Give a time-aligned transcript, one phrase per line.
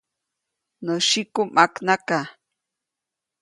[0.85, 2.19] Nä syiku ʼmaknaka.